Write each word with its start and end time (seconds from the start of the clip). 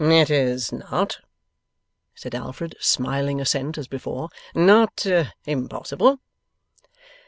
'It 0.03 0.31
is 0.31 0.71
not,' 0.71 1.19
said 2.15 2.33
Alfred, 2.33 2.75
smiling 2.79 3.39
assent 3.39 3.77
as 3.77 3.87
before, 3.87 4.29
'not 4.55 5.05
impossible. 5.45 6.19